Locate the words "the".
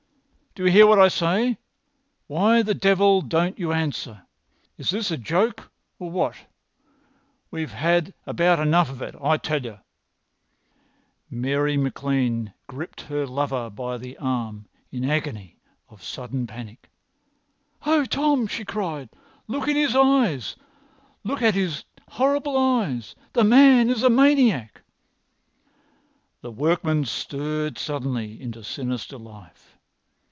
2.61-2.73, 13.97-14.17, 23.31-23.45, 26.41-26.51